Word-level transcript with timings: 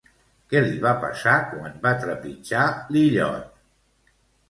Què 0.53 0.63
li 0.63 0.79
va 0.85 0.93
passar 1.03 1.35
quan 1.53 1.77
va 1.85 1.93
trepitjar 2.07 2.67
l'illot? 2.93 3.57